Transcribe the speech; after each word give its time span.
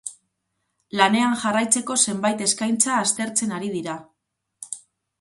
Lanean 1.01 1.35
jarraitzeko 1.43 1.99
zenbait 2.07 2.43
eskaintza 2.49 2.99
aztertzen 3.05 3.57
ari 3.59 3.75
dira. 3.79 4.03